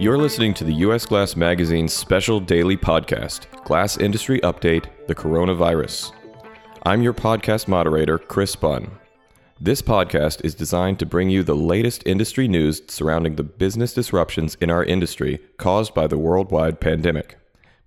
You're 0.00 0.16
listening 0.16 0.54
to 0.54 0.64
the 0.64 0.72
US 0.76 1.04
Glass 1.04 1.36
Magazine's 1.36 1.92
special 1.92 2.40
daily 2.40 2.74
podcast, 2.74 3.44
Glass 3.64 3.98
Industry 3.98 4.40
Update 4.40 4.86
The 5.06 5.14
Coronavirus. 5.14 6.12
I'm 6.84 7.02
your 7.02 7.12
podcast 7.12 7.68
moderator, 7.68 8.16
Chris 8.16 8.56
Bunn. 8.56 8.92
This 9.60 9.82
podcast 9.82 10.42
is 10.42 10.54
designed 10.54 11.00
to 11.00 11.04
bring 11.04 11.28
you 11.28 11.42
the 11.42 11.54
latest 11.54 12.02
industry 12.06 12.48
news 12.48 12.80
surrounding 12.88 13.36
the 13.36 13.42
business 13.42 13.92
disruptions 13.92 14.54
in 14.54 14.70
our 14.70 14.82
industry 14.82 15.38
caused 15.58 15.92
by 15.92 16.06
the 16.06 16.16
worldwide 16.16 16.80
pandemic. 16.80 17.36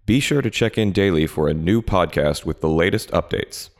Be 0.05 0.19
sure 0.19 0.43
to 0.43 0.51
check 0.51 0.77
in 0.77 0.91
daily 0.91 1.25
for 1.25 1.47
a 1.47 1.53
new 1.55 1.81
podcast 1.81 2.45
with 2.45 2.61
the 2.61 2.69
latest 2.69 3.09
updates. 3.09 3.71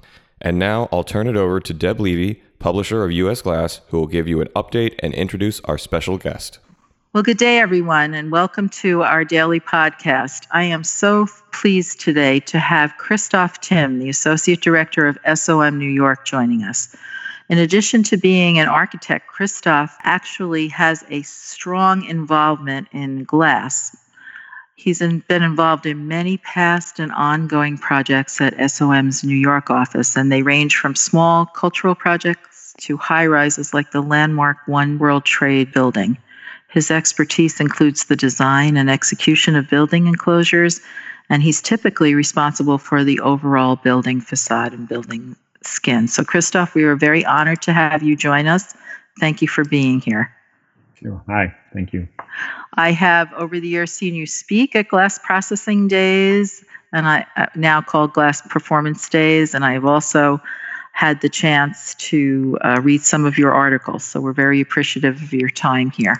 And 0.42 0.58
now 0.58 0.90
I'll 0.92 1.04
turn 1.04 1.28
it 1.28 1.38
over 1.38 1.60
to 1.60 1.72
Deb 1.72 2.00
Levy, 2.00 2.42
publisher 2.58 3.04
of 3.04 3.12
US 3.12 3.44
Glass, 3.44 3.82
who 3.90 4.00
will 4.00 4.08
give 4.08 4.28
you 4.28 4.42
an 4.42 4.48
update 4.56 4.96
and 5.04 5.14
introduce 5.14 5.60
our 5.66 5.78
special 5.78 6.18
guest. 6.18 6.58
Well, 7.14 7.22
good 7.22 7.38
day, 7.38 7.60
everyone, 7.60 8.16
and 8.16 8.32
welcome 8.32 8.70
to 8.70 9.04
our 9.04 9.24
daily 9.24 9.60
podcast. 9.60 10.48
I 10.50 10.64
am 10.64 10.84
so 10.84 11.28
pleased 11.52 12.00
today 12.00 12.40
to 12.40 12.58
have 12.58 12.98
Christoph 12.98 13.62
Timm, 13.62 14.00
the 14.00 14.10
Associate 14.10 14.60
Director 14.60 15.06
of 15.06 15.20
SOM 15.38 15.78
New 15.78 15.92
York, 15.92 16.26
joining 16.26 16.64
us. 16.64 16.96
In 17.50 17.60
addition 17.60 18.02
to 18.02 18.18
being 18.18 18.58
an 18.58 18.68
architect, 18.68 19.28
Christoph 19.28 19.96
actually 20.02 20.68
has 20.70 21.06
a 21.12 21.22
strong 21.22 22.04
involvement 22.04 22.88
in 22.94 23.26
glass. 23.26 23.96
He's 24.74 24.98
been 24.98 25.44
involved 25.44 25.86
in 25.86 26.08
many 26.08 26.38
past 26.38 27.00
and 27.00 27.12
ongoing 27.12 27.78
projects 27.78 28.42
at 28.42 28.72
SOM's 28.72 29.24
New 29.24 29.38
York 29.38 29.70
office, 29.70 30.18
and 30.18 30.32
they 30.32 30.42
range 30.42 30.78
from 30.78 30.96
small 30.96 31.46
cultural 31.46 31.94
projects 31.94 32.74
to 32.80 32.98
high 32.98 33.28
rises 33.28 33.72
like 33.72 33.92
the 33.92 34.02
landmark 34.02 34.58
One 34.66 34.98
World 34.98 35.26
Trade 35.26 35.72
building. 35.72 36.18
His 36.74 36.90
expertise 36.90 37.60
includes 37.60 38.06
the 38.06 38.16
design 38.16 38.78
and 38.78 38.90
execution 38.90 39.56
of 39.56 39.70
building 39.70 40.08
enclosures, 40.08 40.82
and 41.30 41.44
he's 41.44 41.62
typically 41.62 42.16
responsible 42.16 42.80
for 42.80 43.04
the 43.04 43.20
overall 43.20 43.76
building 43.76 44.20
facade 44.20 44.74
and 44.74 44.88
building 44.88 45.36
skin. 45.62 46.08
So, 46.08 46.24
Christoph, 46.24 46.74
we 46.74 46.84
are 46.84 46.96
very 46.96 47.24
honored 47.24 47.62
to 47.62 47.74
have 47.74 48.02
you 48.02 48.16
join 48.16 48.48
us. 48.48 48.76
Thank 49.20 49.44
you 49.44 49.48
for 49.48 49.64
being 49.64 50.02
here. 50.02 50.34
Sure. 50.96 51.22
Hi, 51.28 51.54
thank 51.74 51.94
you. 51.94 52.08
I 52.74 52.92
have 52.92 53.32
over 53.34 53.60
the 53.60 53.68
years 53.68 53.92
seen 53.92 54.16
you 54.16 54.26
speak 54.26 54.76
at 54.76 54.88
Glass 54.88 55.20
Processing 55.20 55.88
Days, 55.88 56.66
and 56.92 57.08
I 57.08 57.28
uh, 57.38 57.46
now 57.56 57.82
call 57.82 58.08
Glass 58.08 58.42
Performance 58.42 59.08
Days, 59.10 59.54
and 59.54 59.64
I've 59.64 59.86
also 59.86 60.42
had 60.94 61.22
the 61.22 61.30
chance 61.30 61.94
to 61.96 62.58
uh, 62.62 62.82
read 62.82 63.04
some 63.04 63.26
of 63.26 63.38
your 63.38 63.52
articles. 63.52 64.04
So, 64.04 64.20
we're 64.20 64.34
very 64.34 64.60
appreciative 64.60 65.22
of 65.22 65.32
your 65.34 65.52
time 65.52 65.92
here. 65.92 66.16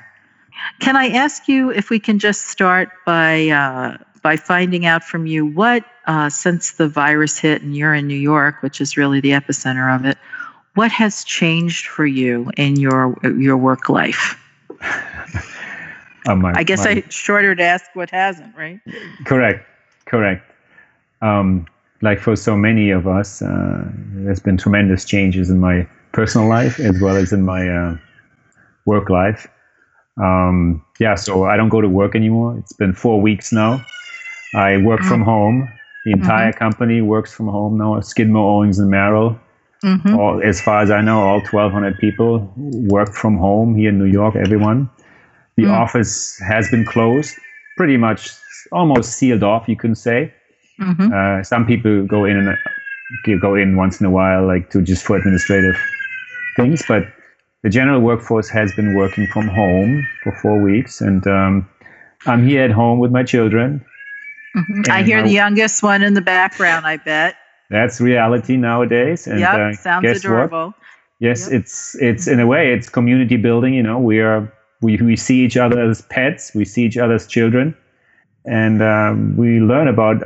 Can 0.80 0.96
I 0.96 1.10
ask 1.10 1.48
you 1.48 1.72
if 1.72 1.90
we 1.90 2.00
can 2.00 2.20
just 2.20 2.48
start 2.48 2.90
by 3.06 3.50
uh, 3.50 3.98
by 4.22 4.38
finding 4.38 4.86
out 4.86 5.04
from 5.04 5.26
you 5.26 5.46
what, 5.46 5.84
uh, 6.08 6.30
since 6.30 6.74
the 6.74 6.88
virus 6.88 7.38
hit 7.38 7.62
and 7.62 7.76
you're 7.76 7.94
in 7.94 8.08
New 8.08 8.16
York, 8.16 8.62
which 8.62 8.80
is 8.80 8.96
really 8.98 9.20
the 9.20 9.32
epicenter 9.32 9.94
of 9.94 10.06
it, 10.06 10.18
what 10.76 10.92
has 10.92 11.24
changed 11.24 11.88
for 11.88 12.06
you 12.06 12.50
in 12.58 12.78
your 12.78 13.16
your 13.38 13.58
work 13.58 13.90
life? 13.90 14.40
Uh, 16.26 16.36
my, 16.36 16.54
I 16.56 16.64
guess 16.64 16.86
my, 16.86 16.92
I 16.92 17.04
shorter 17.10 17.54
to 17.54 17.62
ask 17.64 17.84
what 17.96 18.10
hasn't, 18.10 18.56
right? 18.56 18.80
Correct, 19.26 19.68
correct. 20.06 20.50
Um, 21.22 21.68
like 22.02 22.20
for 22.20 22.36
so 22.36 22.56
many 22.56 22.92
of 22.92 23.08
us, 23.08 23.42
uh, 23.42 23.84
there's 24.14 24.40
been 24.40 24.58
tremendous 24.58 25.06
changes 25.06 25.50
in 25.50 25.60
my 25.60 25.88
personal 26.14 26.48
life 26.48 26.80
as 26.80 27.00
well 27.02 27.18
as 27.18 27.34
in 27.34 27.44
my 27.44 27.68
uh, 27.68 27.98
work 28.86 29.10
life. 29.10 29.48
Um, 30.22 30.84
yeah, 31.00 31.16
so 31.16 31.46
I 31.46 31.58
don't 31.58 31.70
go 31.70 31.82
to 31.82 31.90
work 31.90 32.16
anymore. 32.16 32.58
It's 32.58 32.74
been 32.74 32.94
four 32.94 33.22
weeks 33.22 33.52
now. 33.52 33.84
I 34.56 34.78
work 34.78 35.00
mm-hmm. 35.00 35.10
from 35.10 35.22
home. 35.22 35.70
The 36.06 36.12
entire 36.12 36.52
mm-hmm. 36.52 36.60
company 36.60 37.02
works 37.02 37.34
from 37.34 37.48
home 37.48 37.78
now. 37.78 38.00
Skidmore, 38.02 38.60
Owings, 38.60 38.80
and 38.80 38.90
Merrill. 38.90 39.40
Mm-hmm. 39.84 40.16
All, 40.16 40.42
as 40.44 40.62
far 40.62 40.82
as 40.82 40.92
I 40.92 41.02
know, 41.02 41.22
all 41.22 41.40
1,200 41.40 41.98
people 41.98 42.52
work 42.58 43.14
from 43.14 43.38
home 43.38 43.76
here 43.76 43.90
in 43.90 44.00
New 44.00 44.06
York. 44.06 44.36
Everyone. 44.36 44.90
The 45.56 45.64
mm. 45.64 45.72
office 45.72 46.40
has 46.40 46.70
been 46.72 46.84
closed, 46.84 47.36
pretty 47.78 47.98
much 47.98 48.32
almost 48.72 49.14
sealed 49.14 49.44
off. 49.44 49.68
You 49.68 49.76
can 49.76 49.94
say. 49.94 50.34
Mm-hmm. 50.80 51.14
Uh, 51.14 51.44
some 51.44 51.66
people 51.66 52.06
go 52.08 52.26
in 52.26 52.38
and 52.38 52.50
uh, 52.50 53.38
go 53.40 53.56
in 53.56 53.76
once 53.76 54.00
in 54.00 54.06
a 54.06 54.10
while, 54.10 54.46
like 54.48 54.72
to 54.72 54.82
just 54.82 55.06
for 55.06 55.16
administrative 55.18 55.76
things, 56.56 56.82
but 56.88 57.04
the 57.64 57.70
general 57.70 58.02
workforce 58.02 58.50
has 58.50 58.74
been 58.74 58.94
working 58.94 59.26
from 59.28 59.48
home 59.48 60.08
for 60.22 60.32
four 60.42 60.62
weeks, 60.62 61.02
and 61.02 61.26
um, 61.28 61.70
I'm 62.26 62.46
here 62.46 62.64
at 62.64 62.72
home 62.72 63.00
with 63.00 63.12
my 63.12 63.24
children. 63.24 63.84
Mm-hmm. 64.56 64.92
I 64.92 65.02
hear 65.04 65.20
I, 65.20 65.24
the 65.24 65.32
youngest 65.32 65.82
one 65.82 66.04
in 66.04 66.14
the 66.14 66.22
background. 66.22 66.86
I 66.86 66.98
bet 66.98 67.36
that's 67.70 68.00
reality 68.00 68.58
nowadays. 68.58 69.26
And 69.26 69.40
yep, 69.40 69.56
uh, 69.56 69.74
sounds 69.74 70.06
adorable. 70.06 70.68
What? 70.68 70.76
Yes, 71.20 71.50
yep. 71.50 71.62
it's 71.62 71.96
it's 71.96 72.28
in 72.28 72.40
a 72.40 72.46
way 72.46 72.74
it's 72.74 72.90
community 72.90 73.38
building. 73.38 73.74
You 73.74 73.84
know, 73.84 73.98
we 73.98 74.20
are 74.20 74.52
we 74.82 74.98
we 74.98 75.16
see 75.16 75.44
each 75.44 75.58
other 75.58 75.80
as 75.82 76.02
pets, 76.04 76.52
we 76.54 76.66
see 76.66 76.84
each 76.84 76.98
other 76.98 77.16
as 77.16 77.26
children, 77.26 77.76
and 78.46 78.84
um, 78.84 79.36
we 79.38 79.60
learn 79.60 79.88
about 79.88 80.18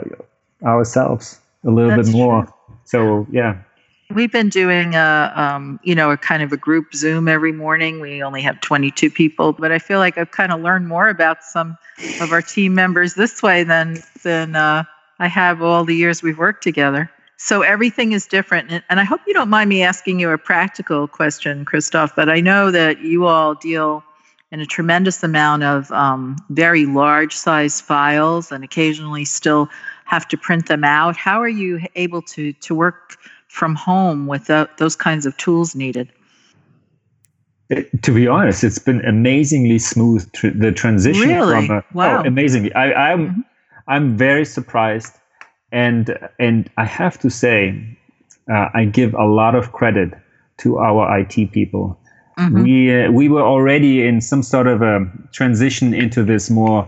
ourselves 0.64 1.40
a 1.64 1.69
little 1.69 1.96
that's 1.96 2.09
bit 2.09 2.18
more. 2.18 2.44
True. 2.44 2.54
So 2.84 3.28
yeah, 3.31 3.62
We've 4.09 4.31
been 4.31 4.47
doing 4.47 4.95
a, 4.95 5.34
um, 5.35 5.81
you 5.84 5.94
know, 5.94 6.12
a 6.12 6.18
kind 6.18 6.41
of 6.41 6.53
a 6.53 6.57
group 6.57 6.95
Zoom 6.95 7.28
every 7.28 7.51
morning. 7.51 8.00
We 8.00 8.23
only 8.23 8.41
have 8.41 8.62
22 8.62 9.12
people, 9.12 9.51
but 9.51 9.73
I 9.73 9.79
feel 9.79 10.00
like 10.00 10.18
I've 10.18 10.31
kind 10.31 10.53
of 10.53 10.62
learned 10.62 10.88
more 10.88 11.09
about 11.09 11.44
some 11.44 11.78
of 12.22 12.31
our 12.31 12.41
team 12.41 12.73
members 12.73 13.16
this 13.16 13.44
way 13.44 13.63
than 13.63 14.01
than 14.23 14.56
uh, 14.56 14.85
I 15.19 15.28
have 15.28 15.62
all 15.62 15.84
the 15.84 15.95
years 15.95 16.23
we've 16.23 16.38
worked 16.38 16.63
together. 16.63 17.12
So 17.35 17.63
everything 17.63 18.13
is 18.13 18.25
different, 18.25 18.72
and, 18.72 19.00
I 19.00 19.03
hope 19.03 19.22
you 19.28 19.34
don't 19.34 19.50
mind 19.50 19.69
me 19.69 19.84
asking 19.84 20.19
you 20.19 20.31
a 20.31 20.38
practical 20.38 21.07
question, 21.07 21.66
Christoph. 21.66 22.16
But 22.16 22.29
I 22.29 22.39
know 22.39 22.72
that 22.72 23.01
you 23.01 23.28
all 23.28 23.56
deal 23.56 24.03
in 24.51 24.62
a 24.62 24.66
tremendous 24.66 25.22
amount 25.22 25.63
of 25.63 25.91
um, 25.91 26.38
very 26.50 26.85
large 26.85 27.35
size 27.35 27.81
files, 27.81 28.53
and 28.53 28.63
occasionally 28.63 29.25
still 29.25 29.69
have 30.06 30.28
to 30.29 30.38
print 30.38 30.68
them 30.68 30.85
out. 30.85 31.18
How 31.18 31.41
are 31.41 31.50
you 31.50 31.81
able 31.95 32.22
to 32.22 32.53
to 32.53 32.74
work? 32.74 33.18
From 33.47 33.75
home 33.75 34.28
without 34.28 34.78
those 34.78 34.96
kinds 34.96 35.25
of 35.25 35.35
tools 35.38 35.75
needed? 35.75 36.09
It, 37.69 38.02
to 38.03 38.13
be 38.13 38.28
honest, 38.28 38.63
it's 38.63 38.80
been 38.80 39.03
amazingly 39.06 39.80
smooth 39.80 40.31
tr- 40.31 40.50
the 40.50 40.72
transition 40.72 41.28
really? 41.28 41.68
from 41.68 41.78
a, 41.78 41.84
wow. 41.94 42.19
Oh, 42.19 42.28
amazingly. 42.28 42.74
I, 42.74 42.86
am 42.86 42.96
I'm, 42.96 43.28
mm-hmm. 43.28 43.41
I'm 43.88 44.18
very 44.18 44.46
surprised, 44.46 45.13
and 45.72 46.18
and 46.40 46.69
I 46.78 46.86
have 46.86 47.19
to 47.19 47.30
say, 47.30 47.97
uh, 48.50 48.69
I 48.74 48.86
give 48.86 49.13
a 49.16 49.25
lot 49.25 49.53
of 49.56 49.74
credit 49.74 50.13
to 50.59 50.78
our 50.78 51.19
IT 51.19 51.52
people. 51.52 52.00
Mm-hmm. 52.38 52.63
We 52.63 53.03
uh, 53.03 53.12
we 53.12 53.28
were 53.28 53.41
already 53.41 54.07
in 54.07 54.22
some 54.22 54.44
sort 54.44 54.68
of 54.68 54.81
a 54.81 55.06
transition 55.34 55.94
into 55.94 56.24
this 56.24 56.50
more 56.50 56.88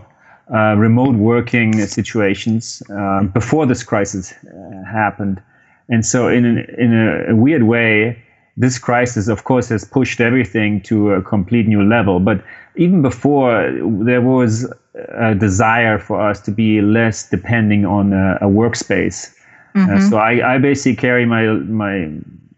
uh, 0.52 0.74
remote 0.76 1.14
working 1.16 1.86
situations 1.86 2.82
uh, 2.90 3.24
before 3.24 3.66
this 3.66 3.82
crisis 3.82 4.32
uh, 4.32 4.84
happened. 4.90 5.42
And 5.90 6.06
so, 6.06 6.28
in, 6.28 6.44
an, 6.44 6.58
in 6.78 6.94
a, 7.28 7.34
weird 7.34 7.64
way, 7.64 8.16
this 8.56 8.78
crisis, 8.78 9.26
of 9.26 9.42
course, 9.42 9.68
has 9.68 9.84
pushed 9.84 10.20
everything 10.20 10.80
to 10.82 11.10
a 11.10 11.22
complete 11.22 11.66
new 11.66 11.82
level. 11.82 12.20
But 12.20 12.44
even 12.76 13.02
before, 13.02 13.70
there 14.04 14.22
was 14.22 14.72
a 14.94 15.34
desire 15.34 15.98
for 15.98 16.20
us 16.20 16.40
to 16.42 16.52
be 16.52 16.80
less 16.80 17.28
depending 17.28 17.84
on 17.84 18.12
a, 18.12 18.38
a 18.40 18.46
workspace. 18.46 19.34
Uh, 19.74 19.78
mm-hmm. 19.78 19.96
Uh, 19.96 20.10
so 20.10 20.16
I, 20.18 20.54
I 20.54 20.58
basically 20.58 20.96
carry 20.96 21.26
my 21.26 21.46
my 21.46 22.08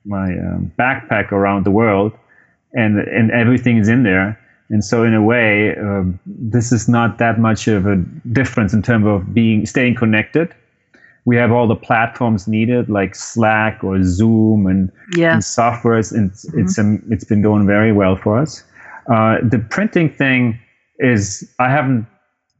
my 0.04 0.32
um, 0.38 0.70
backpack 0.78 1.32
around 1.32 1.64
the 1.64 1.70
world, 1.70 2.12
and 2.75 2.99
and 2.99 3.31
everything 3.31 3.78
is 3.78 3.88
in 3.88 4.03
there. 4.03 4.38
And 4.69 4.84
so, 4.84 5.04
in 5.04 5.14
a 5.14 5.22
way, 5.22 5.76
um, 5.76 6.19
this 6.26 6.72
is 6.72 6.88
not 6.88 7.19
that 7.19 7.38
much 7.38 7.69
of 7.69 7.87
a 7.87 7.96
difference 8.32 8.75
in 8.75 8.82
terms 8.82 9.06
of 9.06 9.32
being 9.32 9.64
staying 9.67 9.94
connected 9.94 10.55
we 11.25 11.37
have 11.37 11.53
all 11.53 11.69
the 11.69 11.77
platforms 11.77 12.49
needed 12.49 12.89
like 12.89 13.15
Slack 13.15 13.85
or 13.85 14.03
Zoom 14.03 14.67
and, 14.67 14.91
yeah. 15.17 15.35
and 15.35 15.45
software. 15.45 15.99
It's 15.99 16.13
mm-hmm. 16.13 16.61
it's 16.61 16.79
um, 16.79 17.03
it's 17.11 17.25
been 17.25 17.43
going 17.43 17.67
very 17.67 17.93
well 17.93 18.17
for 18.17 18.39
us. 18.39 18.65
Uh, 19.07 19.39
the 19.43 19.59
printing 19.59 20.11
thing 20.11 20.59
is 20.99 21.49
I 21.59 21.69
haven't 21.71 22.07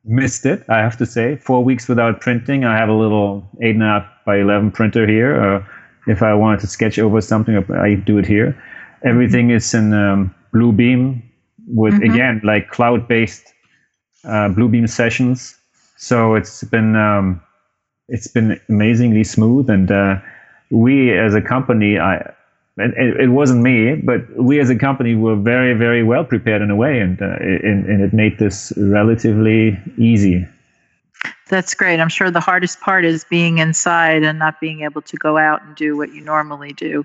missed 0.05 0.47
it. 0.47 0.65
I 0.69 0.79
have 0.79 0.97
to 0.99 1.07
say, 1.07 1.37
four 1.37 1.63
weeks 1.65 1.89
without 1.89 2.21
printing. 2.21 2.65
I 2.65 2.77
have 2.77 2.89
a 2.89 2.95
little 2.95 3.49
eight 3.61 3.75
and 3.75 3.83
a 3.83 3.87
half 3.87 4.07
by 4.27 4.39
eleven 4.39 4.71
printer 4.71 5.07
here. 5.07 5.41
Uh, 5.41 5.65
if 6.07 6.23
I 6.23 6.35
wanted 6.35 6.61
to 6.61 6.67
sketch 6.67 6.99
over 6.99 7.21
something, 7.21 7.57
I 7.73 7.95
do 7.95 8.19
it 8.19 8.27
here. 8.27 8.61
Everything 9.05 9.49
mm-hmm. 9.49 9.57
is 9.57 9.75
in 9.75 9.93
um, 9.93 10.35
Bluebeam 10.53 11.23
with 11.69 11.95
mm-hmm. 11.95 12.13
again 12.13 12.41
like 12.45 12.71
cloud-based 12.71 13.53
uh, 14.25 14.49
Bluebeam 14.49 14.89
sessions. 14.89 15.57
So 15.97 16.35
it's 16.35 16.65
been 16.65 16.97
um, 16.97 17.41
it's 18.09 18.29
been 18.29 18.61
amazingly 18.69 19.25
smooth. 19.25 19.71
And 19.71 19.91
uh, 19.91 20.17
we, 20.71 21.17
as 21.17 21.35
a 21.35 21.41
company, 21.41 21.99
I 21.99 22.33
it, 22.79 23.21
it, 23.21 23.29
wasn't 23.29 23.63
me, 23.63 23.97
but 23.97 24.21
we 24.37 24.59
as 24.59 24.71
a 24.71 24.77
company 24.77 25.15
were 25.15 25.37
very, 25.37 25.75
very 25.75 26.03
well 26.03 26.25
prepared 26.25 26.63
in 26.63 26.71
a 26.71 26.77
way, 26.77 27.01
and, 27.01 27.21
uh, 27.21 27.27
and, 27.27 27.85
and 27.85 28.03
it 28.03 28.15
made 28.15 28.39
this 28.39 28.73
relatively 28.79 29.79
easy. 29.99 30.47
That's 31.49 31.75
great. 31.75 32.01
I'm 32.01 32.09
sure 32.09 32.31
the 32.31 32.41
hardest 32.41 32.81
part 32.81 33.05
is 33.05 33.25
being 33.25 33.59
inside 33.59 34.23
and 34.23 34.39
not 34.39 34.59
being 34.59 34.81
able 34.83 35.03
to 35.03 35.17
go 35.19 35.37
out 35.37 35.63
and 35.63 35.77
do 35.77 35.99
what 35.99 36.15
you 36.15 36.23
normally 36.23 36.73
do. 36.73 37.05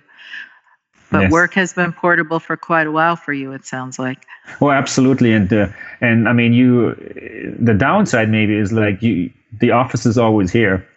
But 1.11 1.23
yes. 1.23 1.31
work 1.31 1.53
has 1.55 1.73
been 1.73 1.91
portable 1.91 2.39
for 2.39 2.55
quite 2.55 2.87
a 2.87 2.91
while 2.91 3.17
for 3.17 3.33
you. 3.33 3.51
It 3.51 3.65
sounds 3.65 3.99
like. 3.99 4.25
Well, 4.61 4.71
absolutely, 4.71 5.33
and 5.33 5.51
uh, 5.51 5.67
and 6.01 6.27
I 6.27 6.33
mean, 6.33 6.53
you. 6.53 6.95
The 7.59 7.73
downside 7.73 8.29
maybe 8.29 8.55
is 8.55 8.71
like 8.71 9.01
you. 9.01 9.31
The 9.59 9.71
office 9.71 10.05
is 10.05 10.17
always 10.17 10.51
here, 10.51 10.87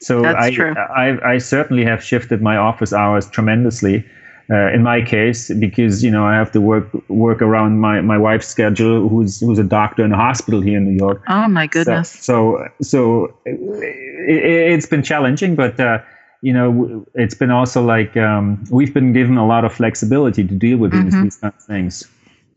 so 0.00 0.22
That's 0.22 0.46
I, 0.46 0.50
true. 0.50 0.74
I 0.76 1.34
I 1.34 1.38
certainly 1.38 1.84
have 1.84 2.02
shifted 2.02 2.42
my 2.42 2.56
office 2.56 2.92
hours 2.92 3.28
tremendously 3.30 4.04
uh, 4.50 4.70
in 4.72 4.82
my 4.82 5.00
case 5.00 5.50
because 5.54 6.04
you 6.04 6.10
know 6.10 6.26
I 6.26 6.34
have 6.34 6.52
to 6.52 6.60
work 6.60 6.88
work 7.08 7.40
around 7.40 7.80
my, 7.80 8.00
my 8.00 8.18
wife's 8.18 8.46
schedule 8.46 9.08
who's 9.08 9.40
who's 9.40 9.58
a 9.58 9.64
doctor 9.64 10.04
in 10.04 10.12
a 10.12 10.16
hospital 10.16 10.60
here 10.60 10.76
in 10.76 10.84
New 10.84 10.96
York. 10.96 11.22
Oh 11.28 11.48
my 11.48 11.66
goodness! 11.66 12.10
So 12.10 12.68
so, 12.82 12.82
so 12.82 13.38
it, 13.46 14.72
has 14.74 14.86
been 14.86 15.02
challenging, 15.02 15.54
but 15.54 15.80
uh, 15.80 15.98
you 16.42 16.52
know 16.52 17.06
it's 17.14 17.34
been 17.34 17.50
also 17.50 17.82
like 17.82 18.16
um, 18.16 18.62
we've 18.70 18.92
been 18.92 19.12
given 19.12 19.38
a 19.38 19.46
lot 19.46 19.64
of 19.64 19.72
flexibility 19.72 20.46
to 20.46 20.54
deal 20.54 20.78
with 20.78 20.92
mm-hmm. 20.92 21.04
these, 21.04 21.22
these 21.22 21.36
kind 21.36 21.54
of 21.56 21.64
things. 21.64 22.06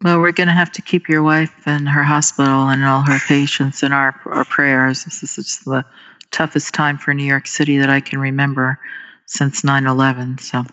Well, 0.04 0.20
we're 0.20 0.32
going 0.32 0.48
to 0.48 0.54
have 0.54 0.72
to 0.74 0.82
keep 0.82 1.10
your 1.10 1.24
wife 1.24 1.54
and 1.66 1.90
her 1.90 2.04
hospital 2.04 2.70
and 2.70 2.84
all 2.84 3.02
her 3.02 3.20
patients 3.28 3.82
in 3.82 3.92
our 3.92 4.20
our 4.26 4.46
prayers. 4.46 5.04
This 5.06 5.38
is 5.38 5.60
the 5.66 5.84
toughest 6.32 6.74
time 6.74 6.98
for 6.98 7.14
New 7.14 7.26
York 7.26 7.48
City 7.48 7.78
that 7.78 7.90
I 7.90 8.00
can 8.00 8.20
remember 8.20 8.80
since 9.26 9.62
9/11. 9.64 10.40
So. 10.40 10.64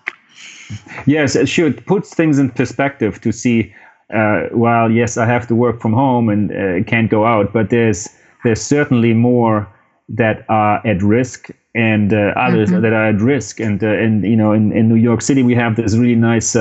Yes, 1.07 1.37
it 1.37 1.49
should 1.49 1.85
put 1.87 2.07
things 2.07 2.39
in 2.39 2.51
perspective 2.51 3.21
to 3.21 3.33
see. 3.33 3.75
Uh, 4.13 4.49
while 4.53 4.91
yes, 4.91 5.17
I 5.17 5.27
have 5.27 5.47
to 5.49 5.55
work 5.55 5.81
from 5.81 5.93
home 5.93 6.29
and 6.29 6.53
uh, 6.53 6.85
can't 6.89 7.11
go 7.11 7.25
out, 7.25 7.53
but 7.53 7.71
there's 7.71 8.09
there's 8.45 8.61
certainly 8.61 9.15
more 9.15 9.67
that 10.09 10.45
are 10.49 10.87
at 10.87 11.03
risk 11.03 11.51
and 11.75 12.13
uh, 12.13 12.33
others 12.37 12.71
mm-hmm. 12.71 12.83
that 12.83 12.93
are 12.93 13.09
at 13.09 13.21
risk. 13.21 13.61
And 13.61 13.83
uh, 13.83 13.89
and 13.89 14.25
you 14.25 14.37
know, 14.37 14.53
in, 14.53 14.73
in 14.73 14.89
New 14.89 14.97
York 14.97 15.23
City, 15.23 15.43
we 15.43 15.55
have 15.55 15.77
this 15.77 15.97
really 15.97 16.15
nice 16.15 16.55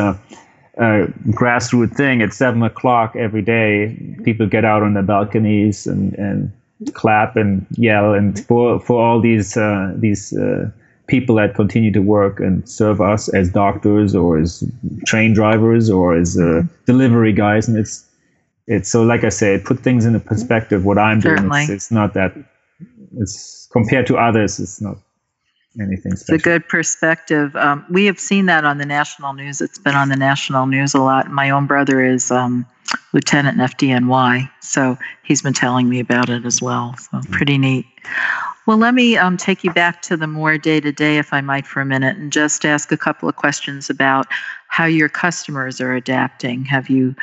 uh, 0.78 0.81
uh, 0.81 1.08
grassroots 1.31 1.96
thing 1.96 2.22
at 2.22 2.34
seven 2.34 2.64
o'clock 2.64 3.16
every 3.16 3.42
day. 3.42 3.96
People 4.24 4.48
get 4.48 4.66
out 4.66 4.84
on 4.84 4.94
the 4.94 5.04
balconies 5.04 5.88
and 5.88 6.14
and 6.16 6.52
clap 6.94 7.36
and 7.38 7.66
yell 7.72 8.14
and 8.14 8.44
for 8.46 8.80
for 8.80 9.02
all 9.02 9.22
these 9.22 9.58
these 9.96 10.34
people 11.08 11.36
that 11.36 11.54
continue 11.56 11.92
to 11.92 12.02
work 12.02 12.40
and 12.40 12.68
serve 12.68 13.02
us 13.02 13.30
as 13.30 13.50
doctors 13.50 14.16
or 14.16 14.38
as 14.38 14.64
train 15.06 15.34
drivers 15.34 15.90
or 15.90 16.16
as 16.16 16.40
uh, 16.40 16.64
delivery 16.86 17.34
guys 17.34 17.68
and 17.68 17.78
it's 17.78 18.06
it's 18.68 18.90
so 18.90 19.04
like 19.04 19.24
i 19.24 19.30
say 19.30 19.60
put 19.60 19.80
things 19.80 20.06
in 20.06 20.16
a 20.16 20.20
perspective 20.20 20.86
what 20.86 20.98
i'm 20.98 21.20
Certainly. 21.20 21.50
doing 21.50 21.62
it's, 21.64 21.70
it's, 21.70 21.92
not 21.92 22.14
that 22.14 22.34
it's 23.18 23.68
compared 23.72 24.08
to 24.08 24.18
others 24.18 24.60
it's 24.60 24.80
not 24.81 24.98
anything 25.80 26.16
special. 26.16 26.36
it's 26.36 26.44
a 26.44 26.50
good 26.50 26.68
perspective 26.68 27.56
um, 27.56 27.86
we 27.90 28.06
have 28.06 28.20
seen 28.20 28.46
that 28.46 28.66
on 28.66 28.78
the 28.78 28.86
national 28.86 29.34
news 29.34 29.62
it's 29.62 29.80
been 29.80 29.96
on 29.96 30.10
the 30.10 30.16
national 30.16 30.66
news 30.66 30.94
a 30.94 31.00
lot 31.00 31.30
my 31.31 31.50
own 31.50 31.66
brother 31.66 32.04
is 32.04 32.31
um, 32.31 32.66
lieutenant 33.14 33.60
in 33.60 33.68
fdny 33.68 34.50
so 34.62 34.98
he's 35.24 35.42
been 35.42 35.54
telling 35.54 35.90
me 35.90 36.00
about 36.00 36.30
it 36.30 36.46
as 36.46 36.62
well 36.62 36.96
so 36.98 37.22
pretty 37.31 37.58
neat 37.58 37.86
well, 38.66 38.78
let 38.78 38.94
me 38.94 39.18
um, 39.18 39.36
take 39.36 39.64
you 39.64 39.74
back 39.74 40.02
to 40.04 40.16
the 40.16 40.28
more 40.28 40.58
day 40.58 40.80
to 40.80 40.92
day, 40.92 41.18
if 41.18 41.34
I 41.34 41.42
might, 41.42 41.68
for 41.68 41.81
a 41.81 41.86
minute, 41.86 42.16
and 42.16 42.31
just 42.31 42.66
ask 42.66 42.92
a 42.94 42.98
couple 42.98 43.28
of 43.28 43.36
questions 43.36 43.90
about 43.90 44.28
how 44.68 44.86
your 44.86 45.10
customers 45.10 45.81
are 45.81 45.94
adapting. 45.94 46.64
Have 46.66 46.90
you 46.90 47.14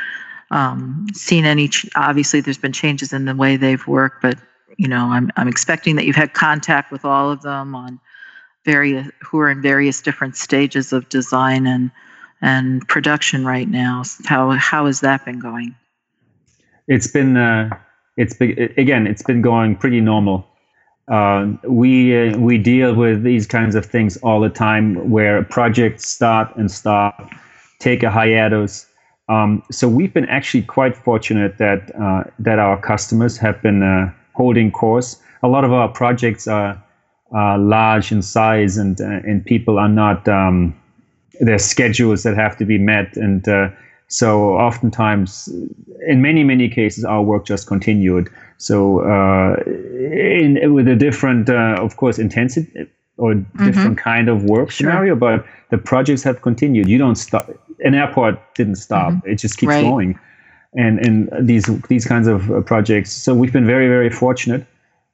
um, 0.50 1.06
seen 1.14 1.46
any? 1.46 1.68
Ch- 1.68 1.86
obviously, 1.96 2.42
there's 2.42 2.58
been 2.58 2.74
changes 2.74 3.14
in 3.14 3.24
the 3.24 3.34
way 3.34 3.56
they've 3.56 3.86
worked, 3.86 4.20
but 4.20 4.38
you 4.76 4.86
know, 4.86 5.06
I'm 5.06 5.30
I'm 5.36 5.48
expecting 5.48 5.96
that 5.96 6.04
you've 6.04 6.16
had 6.16 6.34
contact 6.34 6.92
with 6.92 7.06
all 7.06 7.30
of 7.30 7.40
them 7.40 7.74
on 7.74 7.98
various 8.64 9.08
who 9.22 9.38
are 9.38 9.50
in 9.50 9.62
various 9.62 10.00
different 10.00 10.36
stages 10.36 10.92
of 10.92 11.08
design 11.08 11.66
and 11.66 11.90
and 12.42 12.86
production 12.88 13.44
right 13.44 13.68
now. 13.68 14.02
How 14.26 14.50
how 14.52 14.86
has 14.86 15.00
that 15.00 15.24
been 15.24 15.38
going? 15.38 15.74
It's 16.88 17.06
been 17.06 17.36
uh, 17.36 17.70
it's 18.16 18.34
been 18.34 18.72
again, 18.76 19.06
it's 19.06 19.22
been 19.22 19.42
going 19.42 19.76
pretty 19.76 20.00
normal 20.00 20.46
uh, 21.10 21.52
we 21.64 22.16
uh, 22.16 22.38
we 22.38 22.56
deal 22.56 22.94
with 22.94 23.24
these 23.24 23.46
kinds 23.46 23.74
of 23.74 23.84
things 23.84 24.16
all 24.18 24.40
the 24.40 24.48
time, 24.48 25.10
where 25.10 25.42
projects 25.42 26.06
start 26.06 26.54
and 26.56 26.70
stop, 26.70 27.30
take 27.80 28.04
a 28.04 28.10
hiatus. 28.10 28.86
Um, 29.28 29.62
so 29.72 29.88
we've 29.88 30.14
been 30.14 30.28
actually 30.28 30.62
quite 30.62 30.96
fortunate 30.96 31.58
that 31.58 31.90
uh, 32.00 32.24
that 32.38 32.60
our 32.60 32.80
customers 32.80 33.36
have 33.38 33.60
been 33.60 33.82
uh, 33.82 34.12
holding 34.34 34.70
course. 34.70 35.20
A 35.42 35.48
lot 35.48 35.64
of 35.64 35.72
our 35.72 35.88
projects 35.88 36.46
are 36.46 36.80
large 37.32 38.12
in 38.12 38.22
size, 38.22 38.76
and 38.76 39.00
uh, 39.00 39.04
and 39.04 39.44
people 39.44 39.78
are 39.78 39.88
not. 39.88 40.28
Um, 40.28 40.76
there's 41.40 41.64
schedules 41.64 42.22
that 42.24 42.36
have 42.36 42.56
to 42.58 42.64
be 42.64 42.76
met, 42.76 43.16
and 43.16 43.48
so 44.10 44.56
oftentimes, 44.56 45.48
in 46.06 46.20
many 46.20 46.42
many 46.42 46.68
cases, 46.68 47.04
our 47.04 47.22
work 47.22 47.46
just 47.46 47.68
continued. 47.68 48.28
So 48.58 49.00
uh, 49.00 49.54
in, 49.64 50.74
with 50.74 50.88
a 50.88 50.96
different, 50.96 51.48
uh, 51.48 51.76
of 51.78 51.96
course, 51.96 52.18
intensity 52.18 52.88
or 53.16 53.34
mm-hmm. 53.34 53.66
different 53.66 53.98
kind 53.98 54.28
of 54.28 54.44
work 54.44 54.70
sure. 54.70 54.90
scenario, 54.90 55.14
but 55.14 55.46
the 55.70 55.78
projects 55.78 56.24
have 56.24 56.42
continued. 56.42 56.88
You 56.88 56.98
don't 56.98 57.14
stop. 57.14 57.48
An 57.84 57.94
airport 57.94 58.38
didn't 58.54 58.74
stop; 58.74 59.12
mm-hmm. 59.12 59.30
it 59.30 59.36
just 59.36 59.56
keeps 59.56 59.68
right. 59.68 59.82
going. 59.82 60.18
And 60.74 60.98
and 60.98 61.30
these 61.48 61.66
these 61.88 62.04
kinds 62.04 62.26
of 62.26 62.50
uh, 62.50 62.60
projects. 62.62 63.12
So 63.12 63.32
we've 63.32 63.52
been 63.52 63.66
very 63.66 63.86
very 63.86 64.10
fortunate. 64.10 64.66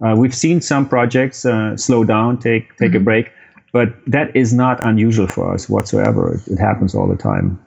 Uh, 0.05 0.15
we've 0.17 0.35
seen 0.35 0.61
some 0.61 0.89
projects 0.89 1.45
uh, 1.45 1.77
slow 1.77 2.05
down, 2.05 2.39
take 2.39 2.77
take 2.77 2.91
mm-hmm. 2.91 2.97
a 2.99 3.01
break, 3.01 3.33
but 3.73 3.95
that 4.07 4.35
is 4.37 4.53
not 4.53 4.85
unusual 4.85 5.27
for 5.27 5.53
us 5.53 5.69
whatsoever. 5.69 6.35
It, 6.35 6.53
it 6.53 6.59
happens 6.59 6.95
all 6.95 7.09
the 7.09 7.17
time. 7.17 7.59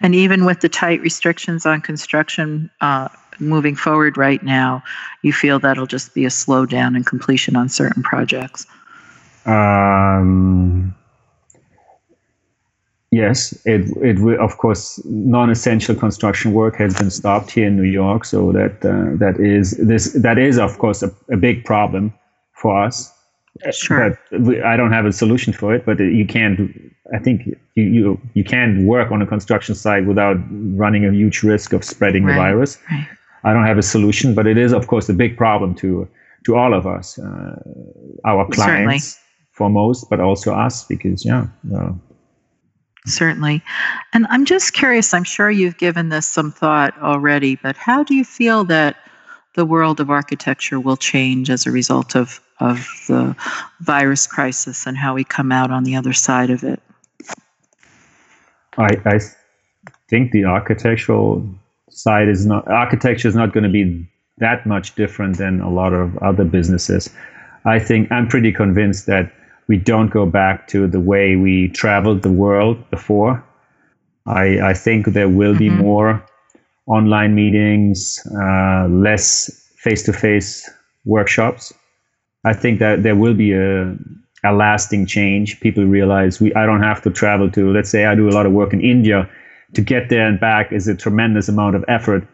And 0.00 0.14
even 0.14 0.44
with 0.44 0.60
the 0.60 0.68
tight 0.68 1.00
restrictions 1.00 1.64
on 1.64 1.80
construction 1.80 2.70
uh, 2.80 3.08
moving 3.38 3.76
forward 3.76 4.16
right 4.16 4.42
now, 4.42 4.82
you 5.22 5.32
feel 5.32 5.58
that'll 5.58 5.86
just 5.86 6.14
be 6.14 6.24
a 6.24 6.28
slowdown 6.28 6.96
in 6.96 7.04
completion 7.04 7.56
on 7.56 7.68
certain 7.68 8.02
projects? 8.02 8.66
Um, 9.46 10.94
yes, 13.12 13.52
it 13.64 13.82
it 14.02 14.18
will. 14.18 14.40
Of 14.40 14.58
course, 14.58 15.00
non-essential 15.04 15.94
construction 15.94 16.52
work 16.52 16.76
has 16.76 16.98
been 16.98 17.10
stopped 17.10 17.52
here 17.52 17.68
in 17.68 17.76
New 17.76 17.90
York, 17.90 18.24
so 18.24 18.50
that 18.52 18.84
uh, 18.84 19.16
that 19.18 19.38
is 19.38 19.76
this 19.76 20.12
that 20.14 20.38
is 20.38 20.58
of 20.58 20.78
course 20.78 21.02
a, 21.02 21.10
a 21.30 21.36
big 21.36 21.64
problem 21.64 22.12
for 22.54 22.82
us. 22.82 23.12
Sure. 23.70 24.18
But 24.30 24.40
we, 24.40 24.62
I 24.62 24.76
don't 24.76 24.92
have 24.92 25.06
a 25.06 25.12
solution 25.12 25.52
for 25.52 25.74
it. 25.74 25.84
But 25.86 26.00
you 26.00 26.26
can't. 26.26 26.58
I 27.14 27.18
think 27.18 27.46
you 27.76 27.84
you 27.84 28.20
you 28.34 28.44
can't 28.44 28.86
work 28.86 29.12
on 29.12 29.22
a 29.22 29.26
construction 29.26 29.74
site 29.74 30.06
without 30.06 30.36
running 30.50 31.04
a 31.04 31.12
huge 31.12 31.42
risk 31.42 31.72
of 31.72 31.84
spreading 31.84 32.24
right. 32.24 32.34
the 32.34 32.40
virus. 32.40 32.78
Right. 32.90 33.06
I 33.44 33.52
don't 33.52 33.66
have 33.66 33.78
a 33.78 33.82
solution, 33.82 34.34
but 34.34 34.46
it 34.46 34.56
is, 34.56 34.72
of 34.72 34.86
course, 34.86 35.08
a 35.08 35.14
big 35.14 35.36
problem 35.36 35.74
to 35.76 36.08
to 36.44 36.56
all 36.56 36.74
of 36.74 36.86
us, 36.86 37.18
uh, 37.18 37.56
our 38.24 38.48
clients 38.48 38.64
Certainly. 38.64 38.98
foremost, 39.52 40.10
but 40.10 40.20
also 40.20 40.54
us, 40.54 40.84
because 40.84 41.24
yeah. 41.24 41.46
Uh, 41.74 41.92
Certainly. 43.06 43.62
And 44.12 44.26
I'm 44.30 44.44
just 44.44 44.74
curious, 44.74 45.12
I'm 45.12 45.24
sure 45.24 45.50
you've 45.50 45.78
given 45.78 46.08
this 46.08 46.26
some 46.26 46.52
thought 46.52 46.96
already, 47.02 47.56
but 47.56 47.76
how 47.76 48.04
do 48.04 48.14
you 48.14 48.24
feel 48.24 48.64
that 48.64 48.96
the 49.54 49.66
world 49.66 50.00
of 50.00 50.08
architecture 50.08 50.78
will 50.78 50.96
change 50.96 51.50
as 51.50 51.66
a 51.66 51.70
result 51.70 52.14
of, 52.14 52.40
of 52.60 52.86
the 53.08 53.36
virus 53.80 54.26
crisis 54.26 54.86
and 54.86 54.96
how 54.96 55.14
we 55.14 55.24
come 55.24 55.50
out 55.50 55.70
on 55.70 55.84
the 55.84 55.96
other 55.96 56.12
side 56.12 56.50
of 56.50 56.62
it? 56.62 56.80
I, 58.78 58.88
I 59.04 59.18
think 60.08 60.30
the 60.30 60.44
architectural 60.44 61.46
side 61.90 62.28
is 62.28 62.46
not 62.46 62.66
architecture 62.68 63.28
is 63.28 63.34
not 63.34 63.52
going 63.52 63.64
to 63.64 63.70
be 63.70 64.08
that 64.38 64.64
much 64.64 64.94
different 64.94 65.36
than 65.36 65.60
a 65.60 65.68
lot 65.68 65.92
of 65.92 66.16
other 66.18 66.44
businesses. 66.44 67.10
I 67.64 67.78
think 67.78 68.10
I'm 68.10 68.28
pretty 68.28 68.52
convinced 68.52 69.06
that 69.06 69.30
we 69.68 69.76
don't 69.76 70.10
go 70.10 70.26
back 70.26 70.68
to 70.68 70.86
the 70.86 71.00
way 71.00 71.36
we 71.36 71.68
traveled 71.68 72.22
the 72.22 72.32
world 72.32 72.78
before. 72.90 73.42
I, 74.26 74.60
I 74.60 74.74
think 74.74 75.06
there 75.06 75.28
will 75.28 75.56
be 75.56 75.68
mm-hmm. 75.68 75.82
more 75.82 76.24
online 76.86 77.34
meetings, 77.34 78.20
uh, 78.40 78.86
less 78.88 79.50
face 79.76 80.02
to 80.04 80.12
face 80.12 80.68
workshops. 81.04 81.72
I 82.44 82.52
think 82.52 82.80
that 82.80 83.02
there 83.02 83.16
will 83.16 83.34
be 83.34 83.52
a, 83.52 83.96
a 84.44 84.52
lasting 84.52 85.06
change. 85.06 85.60
People 85.60 85.84
realize 85.84 86.40
we 86.40 86.54
I 86.54 86.66
don't 86.66 86.82
have 86.82 87.02
to 87.02 87.10
travel 87.10 87.50
to, 87.52 87.72
let's 87.72 87.90
say 87.90 88.04
I 88.06 88.14
do 88.14 88.28
a 88.28 88.34
lot 88.34 88.46
of 88.46 88.52
work 88.52 88.72
in 88.72 88.80
India 88.80 89.28
to 89.74 89.80
get 89.80 90.08
there 90.08 90.26
and 90.26 90.38
back 90.38 90.72
is 90.72 90.88
a 90.88 90.94
tremendous 90.94 91.48
amount 91.48 91.76
of 91.76 91.84
effort. 91.88 92.26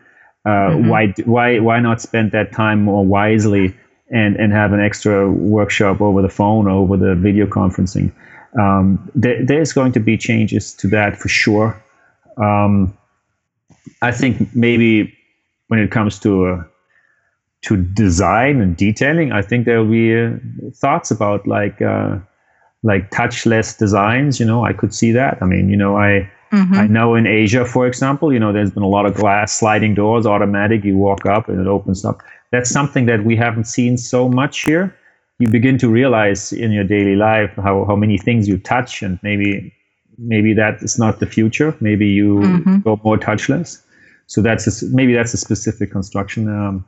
Uh, 0.44 0.48
mm-hmm. 0.48 0.88
Why 0.88 1.14
why 1.24 1.58
why 1.58 1.80
not 1.80 2.00
spend 2.00 2.32
that 2.32 2.52
time 2.52 2.82
more 2.82 3.04
wisely 3.04 3.76
and 4.10 4.36
and 4.36 4.52
have 4.52 4.72
an 4.72 4.80
extra 4.80 5.30
workshop 5.30 6.00
over 6.00 6.22
the 6.22 6.28
phone 6.28 6.66
or 6.66 6.70
over 6.70 6.96
the 6.96 7.14
video 7.14 7.46
conferencing? 7.46 8.12
um, 8.56 9.10
there, 9.14 9.44
there's 9.44 9.72
going 9.72 9.92
to 9.92 10.00
be 10.00 10.16
changes 10.16 10.72
to 10.74 10.88
that 10.88 11.16
for 11.16 11.28
sure. 11.28 11.82
Um, 12.36 12.96
I 14.02 14.12
think 14.12 14.54
maybe 14.54 15.14
when 15.68 15.80
it 15.80 15.90
comes 15.90 16.18
to 16.20 16.46
uh, 16.46 16.64
to 17.62 17.76
design 17.76 18.60
and 18.60 18.76
detailing, 18.76 19.32
I 19.32 19.42
think 19.42 19.64
there 19.64 19.82
will 19.82 19.90
be 19.90 20.16
uh, 20.16 20.30
thoughts 20.72 21.10
about 21.10 21.46
like 21.46 21.82
uh, 21.82 22.18
like 22.82 23.10
touchless 23.10 23.76
designs. 23.76 24.38
You 24.38 24.46
know, 24.46 24.64
I 24.64 24.72
could 24.72 24.94
see 24.94 25.12
that. 25.12 25.38
I 25.42 25.44
mean, 25.44 25.68
you 25.68 25.76
know, 25.76 25.98
I 25.98 26.30
mm-hmm. 26.52 26.74
I 26.74 26.86
know 26.86 27.16
in 27.16 27.26
Asia, 27.26 27.64
for 27.64 27.86
example, 27.86 28.32
you 28.32 28.38
know, 28.38 28.52
there's 28.52 28.70
been 28.70 28.84
a 28.84 28.88
lot 28.88 29.04
of 29.04 29.14
glass 29.14 29.52
sliding 29.52 29.94
doors, 29.94 30.26
automatic. 30.26 30.84
You 30.84 30.96
walk 30.96 31.26
up 31.26 31.48
and 31.48 31.60
it 31.60 31.66
opens 31.66 32.04
up. 32.04 32.22
That's 32.50 32.70
something 32.70 33.06
that 33.06 33.24
we 33.24 33.36
haven't 33.36 33.64
seen 33.64 33.98
so 33.98 34.28
much 34.28 34.62
here. 34.62 34.94
You 35.38 35.48
begin 35.48 35.78
to 35.78 35.88
realize 35.88 36.52
in 36.52 36.72
your 36.72 36.84
daily 36.84 37.14
life 37.14 37.52
how, 37.56 37.84
how 37.84 37.94
many 37.94 38.18
things 38.18 38.48
you 38.48 38.58
touch, 38.58 39.02
and 39.02 39.18
maybe 39.22 39.72
maybe 40.18 40.52
that 40.54 40.82
is 40.82 40.98
not 40.98 41.20
the 41.20 41.26
future. 41.26 41.76
Maybe 41.80 42.06
you 42.06 42.38
mm-hmm. 42.38 42.78
go 42.78 43.00
more 43.04 43.18
touchless. 43.18 43.80
So 44.26 44.42
that's 44.42 44.66
a, 44.66 44.86
maybe 44.86 45.14
that's 45.14 45.32
a 45.32 45.36
specific 45.36 45.92
construction 45.92 46.48
um, 46.48 46.84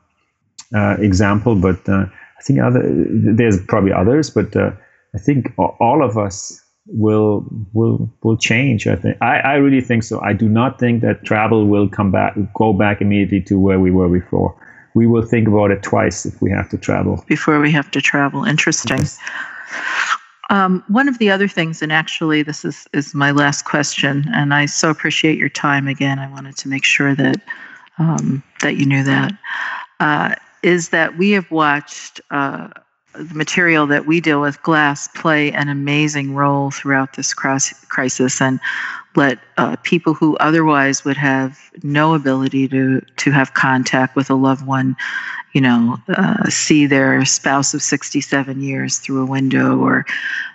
uh, 0.74 0.96
example, 0.98 1.54
but 1.54 1.88
uh, 1.88 2.06
I 2.38 2.42
think 2.42 2.60
other 2.60 2.82
there's 2.84 3.62
probably 3.66 3.92
others, 3.92 4.30
but 4.30 4.54
uh, 4.56 4.72
I 5.14 5.18
think 5.18 5.52
all 5.58 6.04
of 6.04 6.16
us 6.18 6.60
will 6.86 7.44
will 7.72 8.10
will 8.22 8.36
change. 8.36 8.86
I 8.86 8.96
think 8.96 9.16
I, 9.20 9.38
I 9.38 9.54
really 9.54 9.80
think 9.80 10.02
so. 10.02 10.20
I 10.22 10.32
do 10.32 10.48
not 10.48 10.78
think 10.78 11.02
that 11.02 11.24
travel 11.24 11.66
will 11.66 11.88
come 11.88 12.10
back 12.10 12.36
go 12.54 12.72
back 12.72 13.00
immediately 13.00 13.42
to 13.42 13.58
where 13.58 13.78
we 13.78 13.90
were 13.90 14.08
before. 14.08 14.54
We 14.94 15.06
will 15.06 15.22
think 15.22 15.48
about 15.48 15.70
it 15.70 15.82
twice 15.82 16.26
if 16.26 16.40
we 16.42 16.50
have 16.50 16.68
to 16.70 16.78
travel. 16.78 17.24
Before 17.26 17.60
we 17.60 17.70
have 17.72 17.90
to 17.92 18.00
travel. 18.00 18.44
Interesting. 18.44 18.98
Yes. 18.98 19.18
Um, 20.50 20.82
one 20.88 21.08
of 21.08 21.18
the 21.18 21.30
other 21.30 21.46
things, 21.46 21.80
and 21.80 21.92
actually 21.92 22.42
this 22.42 22.64
is, 22.64 22.88
is 22.92 23.14
my 23.14 23.30
last 23.30 23.64
question, 23.64 24.28
and 24.34 24.52
I 24.52 24.66
so 24.66 24.90
appreciate 24.90 25.38
your 25.38 25.48
time 25.48 25.86
again. 25.86 26.18
I 26.18 26.28
wanted 26.28 26.56
to 26.56 26.68
make 26.68 26.84
sure 26.84 27.14
that 27.14 27.40
um, 27.98 28.42
that 28.60 28.76
you 28.76 28.86
knew 28.86 29.04
that. 29.04 29.32
Uh, 30.00 30.34
is 30.62 30.88
that 30.88 31.16
we 31.16 31.30
have 31.32 31.50
watched 31.50 32.20
uh, 32.30 32.68
the 33.14 33.34
material 33.34 33.86
that 33.86 34.06
we 34.06 34.20
deal 34.20 34.40
with, 34.40 34.62
glass, 34.62 35.08
play 35.08 35.52
an 35.52 35.68
amazing 35.68 36.34
role 36.34 36.70
throughout 36.70 37.14
this 37.14 37.34
crisis 37.34 38.40
and 38.40 38.60
let 39.16 39.38
uh, 39.56 39.76
people 39.82 40.14
who 40.14 40.36
otherwise 40.36 41.04
would 41.04 41.16
have 41.16 41.58
no 41.82 42.14
ability 42.14 42.68
to 42.68 43.00
to 43.16 43.30
have 43.30 43.54
contact 43.54 44.14
with 44.14 44.30
a 44.30 44.34
loved 44.34 44.64
one, 44.64 44.96
you 45.52 45.60
know, 45.60 45.98
uh, 46.08 46.48
see 46.48 46.86
their 46.86 47.24
spouse 47.24 47.74
of 47.74 47.82
67 47.82 48.60
years 48.60 48.98
through 48.98 49.22
a 49.22 49.26
window, 49.26 49.78
or 49.78 50.06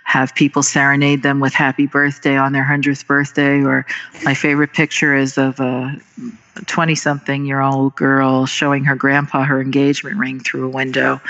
have 0.04 0.34
people 0.34 0.62
serenade 0.62 1.22
them 1.22 1.38
with 1.38 1.52
"Happy 1.52 1.86
Birthday" 1.86 2.36
on 2.36 2.52
their 2.52 2.64
hundredth 2.64 3.06
birthday. 3.06 3.62
Or 3.62 3.84
my 4.24 4.32
favorite 4.32 4.72
picture 4.72 5.14
is 5.14 5.36
of 5.36 5.60
a 5.60 5.94
20 6.64 6.94
something 6.94 7.44
year 7.44 7.60
old 7.60 7.94
girl 7.96 8.46
showing 8.46 8.84
her 8.84 8.96
grandpa 8.96 9.44
her 9.44 9.60
engagement 9.60 10.16
ring 10.16 10.40
through 10.40 10.64
a 10.64 10.70
window. 10.70 11.20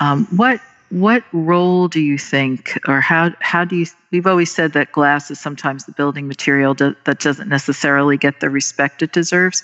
Um, 0.00 0.26
what 0.36 0.60
what 0.90 1.24
role 1.32 1.88
do 1.88 2.00
you 2.00 2.18
think, 2.18 2.78
or 2.86 3.00
how 3.00 3.32
how 3.40 3.64
do 3.64 3.76
you? 3.76 3.86
We've 4.10 4.26
always 4.26 4.52
said 4.52 4.72
that 4.72 4.92
glass 4.92 5.30
is 5.30 5.40
sometimes 5.40 5.84
the 5.84 5.92
building 5.92 6.28
material 6.28 6.74
do, 6.74 6.94
that 7.04 7.20
doesn't 7.20 7.48
necessarily 7.48 8.16
get 8.16 8.40
the 8.40 8.50
respect 8.50 9.02
it 9.02 9.12
deserves. 9.12 9.62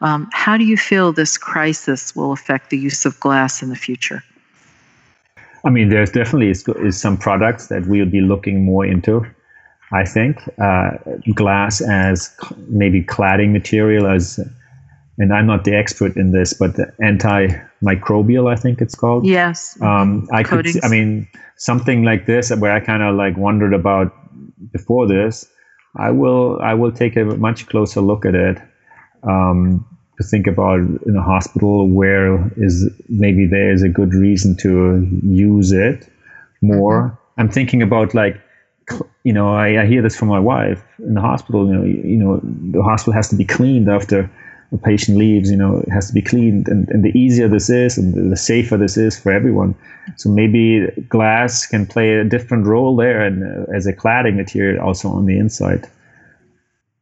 Um, 0.00 0.28
how 0.32 0.56
do 0.56 0.64
you 0.64 0.76
feel 0.76 1.12
this 1.12 1.38
crisis 1.38 2.14
will 2.14 2.32
affect 2.32 2.70
the 2.70 2.78
use 2.78 3.04
of 3.04 3.18
glass 3.20 3.62
in 3.62 3.68
the 3.68 3.76
future? 3.76 4.22
I 5.64 5.70
mean, 5.70 5.88
there's 5.88 6.10
definitely 6.10 6.50
is, 6.50 6.64
is 6.78 7.00
some 7.00 7.16
products 7.16 7.66
that 7.66 7.86
we'll 7.86 8.06
be 8.06 8.20
looking 8.20 8.64
more 8.64 8.86
into. 8.86 9.26
I 9.92 10.04
think 10.04 10.38
uh, 10.60 10.90
glass 11.34 11.80
as 11.80 12.34
maybe 12.68 13.02
cladding 13.02 13.52
material 13.52 14.06
as 14.06 14.38
and 15.18 15.32
I'm 15.32 15.46
not 15.46 15.64
the 15.64 15.74
expert 15.74 16.16
in 16.16 16.30
this, 16.30 16.54
but 16.54 16.76
the 16.76 16.92
antimicrobial, 17.82 18.50
I 18.50 18.56
think 18.56 18.80
it's 18.80 18.94
called. 18.94 19.26
Yes. 19.26 19.80
Um, 19.80 20.28
I 20.32 20.42
Coatings. 20.42 20.74
could, 20.74 20.84
I 20.84 20.88
mean, 20.88 21.28
something 21.56 22.02
like 22.04 22.26
this, 22.26 22.50
where 22.50 22.72
I 22.72 22.80
kind 22.80 23.02
of 23.02 23.14
like 23.16 23.36
wondered 23.36 23.74
about 23.74 24.12
before 24.72 25.06
this. 25.06 25.46
I 25.96 26.10
will, 26.10 26.60
I 26.62 26.74
will 26.74 26.92
take 26.92 27.16
a 27.16 27.24
much 27.24 27.66
closer 27.66 28.00
look 28.00 28.24
at 28.24 28.34
it 28.34 28.58
um, 29.22 29.86
to 30.18 30.24
think 30.24 30.46
about 30.46 30.80
in 30.80 31.16
a 31.16 31.22
hospital 31.22 31.88
where 31.88 32.52
is 32.56 32.88
maybe 33.08 33.46
there 33.46 33.72
is 33.72 33.82
a 33.82 33.88
good 33.88 34.14
reason 34.14 34.56
to 34.58 35.06
use 35.22 35.72
it 35.72 36.08
more. 36.60 37.02
Mm-hmm. 37.02 37.40
I'm 37.40 37.50
thinking 37.50 37.82
about 37.82 38.14
like 38.14 38.40
you 39.24 39.32
know, 39.32 39.54
I, 39.54 39.82
I, 39.82 39.86
hear 39.86 40.02
this 40.02 40.16
from 40.16 40.28
my 40.28 40.38
wife 40.38 40.82
in 40.98 41.14
the 41.14 41.20
hospital. 41.20 41.66
You 41.66 41.74
know, 41.74 41.84
you, 41.84 42.02
you 42.02 42.16
know, 42.16 42.40
the 42.42 42.82
hospital 42.82 43.12
has 43.12 43.28
to 43.28 43.36
be 43.36 43.44
cleaned 43.44 43.88
after 43.88 44.30
a 44.72 44.78
patient 44.78 45.16
leaves, 45.16 45.50
you 45.50 45.56
know, 45.56 45.78
it 45.78 45.90
has 45.90 46.08
to 46.08 46.12
be 46.12 46.22
cleaned. 46.22 46.68
And, 46.68 46.88
and 46.90 47.02
the 47.04 47.18
easier 47.18 47.48
this 47.48 47.70
is 47.70 47.96
and 47.96 48.30
the 48.30 48.36
safer 48.36 48.76
this 48.76 48.96
is 48.96 49.18
for 49.18 49.32
everyone. 49.32 49.74
So 50.16 50.28
maybe 50.28 50.86
glass 51.08 51.66
can 51.66 51.86
play 51.86 52.14
a 52.14 52.24
different 52.24 52.66
role 52.66 52.96
there 52.96 53.22
and 53.22 53.42
uh, 53.44 53.72
as 53.72 53.86
a 53.86 53.92
cladding 53.92 54.36
material 54.36 54.84
also 54.84 55.08
on 55.08 55.26
the 55.26 55.38
inside. 55.38 55.88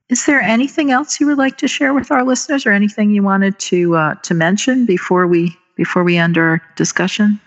Is 0.09 0.27
there 0.27 0.41
anything 0.41 0.93
else 0.93 1.19
you 1.19 1.27
would 1.27 1.39
like 1.39 1.59
to 1.59 1.67
share 1.67 1.93
with 1.93 2.13
our 2.13 2.25
listeners 2.25 2.65
or 2.65 2.71
anything 2.71 3.11
you 3.11 3.25
wanted 3.25 3.59
to 3.59 3.97
uh, 3.97 4.15
to 4.23 4.35
mention 4.35 4.87
before 4.87 5.27
we 5.27 5.57
before 5.75 6.05
we 6.05 6.17
end 6.17 6.39
our 6.39 6.63
discussion? 6.77 7.41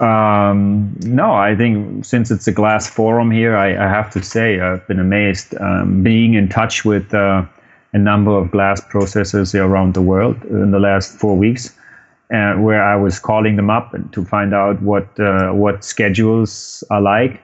Um, 0.00 0.94
no, 1.00 1.32
I 1.32 1.54
think 1.54 2.04
since 2.04 2.30
it's 2.30 2.46
a 2.46 2.52
glass 2.52 2.88
forum 2.88 3.30
here, 3.30 3.56
I, 3.56 3.68
I 3.72 3.88
have 3.88 4.10
to 4.12 4.22
say 4.22 4.60
I've 4.60 4.86
been 4.86 5.00
amazed 5.00 5.54
um, 5.60 6.02
being 6.02 6.34
in 6.34 6.48
touch 6.48 6.84
with 6.84 7.12
uh, 7.12 7.44
a 7.92 7.98
number 7.98 8.30
of 8.30 8.50
glass 8.50 8.80
processors 8.80 9.54
around 9.54 9.94
the 9.94 10.02
world 10.02 10.42
in 10.44 10.70
the 10.70 10.78
last 10.78 11.18
four 11.18 11.36
weeks, 11.36 11.74
uh, 12.32 12.54
where 12.54 12.82
I 12.82 12.96
was 12.96 13.18
calling 13.18 13.56
them 13.56 13.70
up 13.70 13.92
to 14.12 14.24
find 14.24 14.54
out 14.54 14.80
what 14.82 15.18
uh, 15.18 15.50
what 15.50 15.84
schedules 15.84 16.84
are 16.90 17.00
like. 17.00 17.42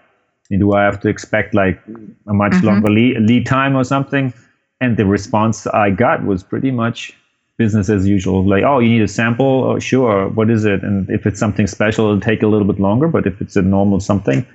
Do 0.50 0.74
I 0.74 0.84
have 0.84 1.00
to 1.00 1.08
expect 1.08 1.54
like 1.54 1.80
a 2.28 2.34
much 2.34 2.52
mm-hmm. 2.52 2.66
longer 2.66 2.90
lead, 2.90 3.20
lead 3.20 3.46
time 3.46 3.74
or 3.76 3.82
something? 3.82 4.32
And 4.80 4.96
the 4.96 5.06
response 5.06 5.66
I 5.66 5.90
got 5.90 6.24
was 6.24 6.44
pretty 6.44 6.70
much 6.70 7.12
business 7.56 7.88
as 7.88 8.06
usual. 8.06 8.46
Like, 8.46 8.62
oh, 8.62 8.78
you 8.78 8.90
need 8.90 9.02
a 9.02 9.08
sample? 9.08 9.64
Oh, 9.64 9.78
sure. 9.78 10.28
What 10.28 10.50
is 10.50 10.64
it? 10.64 10.82
And 10.82 11.08
if 11.10 11.26
it's 11.26 11.40
something 11.40 11.66
special, 11.66 12.06
it'll 12.06 12.20
take 12.20 12.42
a 12.42 12.46
little 12.46 12.66
bit 12.66 12.78
longer. 12.78 13.08
But 13.08 13.26
if 13.26 13.40
it's 13.40 13.56
a 13.56 13.62
normal 13.62 13.98
something, 13.98 14.46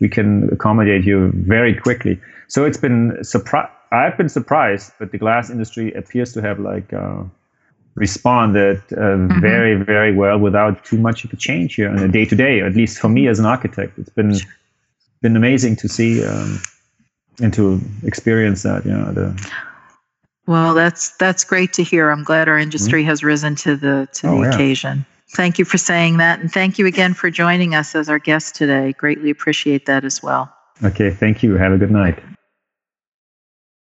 we 0.00 0.08
can 0.08 0.48
accommodate 0.52 1.04
you 1.04 1.30
very 1.34 1.74
quickly. 1.74 2.20
So 2.48 2.64
it's 2.64 2.78
been 2.78 3.22
surprise. 3.22 3.68
I've 3.92 4.16
been 4.16 4.28
surprised, 4.28 4.92
but 4.98 5.12
the 5.12 5.18
glass 5.18 5.50
industry 5.50 5.92
appears 5.92 6.32
to 6.34 6.42
have 6.42 6.58
like 6.58 6.92
uh, 6.92 7.22
responded 7.94 8.78
uh, 8.92 8.96
mm-hmm. 8.96 9.40
very, 9.40 9.74
very 9.74 10.14
well 10.14 10.38
without 10.38 10.84
too 10.84 10.98
much 10.98 11.24
of 11.24 11.32
a 11.32 11.36
change 11.36 11.74
here 11.74 11.88
on 11.88 11.98
a 11.98 12.08
day 12.08 12.24
to 12.24 12.36
day. 12.36 12.60
At 12.60 12.74
least 12.74 12.98
for 12.98 13.08
me 13.08 13.26
as 13.26 13.38
an 13.38 13.46
architect, 13.46 13.98
it's 13.98 14.10
been 14.10 14.34
been 15.22 15.36
amazing 15.36 15.76
to 15.76 15.88
see 15.88 16.24
um, 16.24 16.60
and 17.40 17.52
to 17.54 17.80
experience 18.04 18.62
that. 18.62 18.84
You 18.84 18.92
know, 18.92 19.12
the 19.12 19.52
well, 20.46 20.74
that's 20.74 21.16
that's 21.16 21.42
great 21.42 21.72
to 21.74 21.82
hear. 21.82 22.10
I'm 22.10 22.22
glad 22.22 22.48
our 22.48 22.58
industry 22.58 23.02
mm-hmm. 23.02 23.10
has 23.10 23.24
risen 23.24 23.56
to 23.56 23.76
the 23.76 24.08
to 24.14 24.28
oh, 24.28 24.36
the 24.36 24.42
yeah. 24.42 24.54
occasion. 24.54 25.06
Thank 25.30 25.58
you 25.58 25.64
for 25.64 25.76
saying 25.76 26.18
that, 26.18 26.38
and 26.38 26.52
thank 26.52 26.78
you 26.78 26.86
again 26.86 27.12
for 27.12 27.30
joining 27.30 27.74
us 27.74 27.94
as 27.94 28.08
our 28.08 28.20
guest 28.20 28.54
today. 28.54 28.92
Greatly 28.92 29.30
appreciate 29.30 29.86
that 29.86 30.04
as 30.04 30.22
well. 30.22 30.52
Okay, 30.84 31.10
thank 31.10 31.42
you. 31.42 31.56
Have 31.56 31.72
a 31.72 31.78
good 31.78 31.90
night. 31.90 32.22